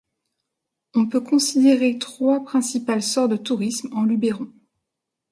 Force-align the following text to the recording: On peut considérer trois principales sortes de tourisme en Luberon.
On 0.95 1.05
peut 1.07 1.21
considérer 1.21 1.99
trois 1.99 2.43
principales 2.43 3.03
sortes 3.03 3.29
de 3.29 3.35
tourisme 3.37 3.89
en 3.95 4.03
Luberon. 4.03 4.51